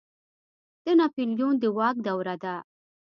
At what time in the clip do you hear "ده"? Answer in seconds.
2.43-2.55